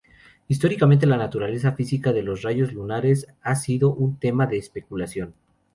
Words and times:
Históricamente, 0.47 1.05
la 1.05 1.15
naturaleza 1.15 1.73
física 1.73 2.11
de 2.11 2.23
los 2.23 2.41
rayos 2.41 2.73
lunares 2.73 3.27
ha 3.43 3.53
sido 3.55 3.93
un 3.93 4.17
tema 4.17 4.47
de 4.47 4.57
especulación. 4.57 5.35